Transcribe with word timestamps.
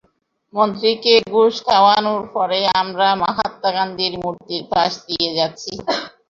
মন্ত্রীকে 0.53 1.13
ঘুষ 1.31 1.53
খাওয়ানোর 1.67 2.21
পরে 2.35 2.59
আমরা, 2.81 3.07
মহাত্মা 3.21 3.69
গান্ধীর 3.75 4.13
মুর্তির 4.21 4.63
পাশ 4.71 4.91
দিয়ে 5.07 5.29
যাচ্ছি। 5.37 5.71